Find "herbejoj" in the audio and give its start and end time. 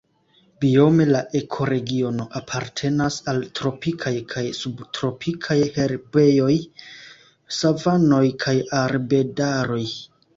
5.75-6.55